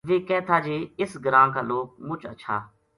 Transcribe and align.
ویہ 0.09 0.25
کہہ 0.27 0.45
تھا 0.47 0.57
جے 0.65 0.75
اس 1.01 1.11
گراں 1.23 1.47
کا 1.53 1.61
لوک 1.69 1.87
مچ 2.07 2.21
ہچھا 2.31 2.55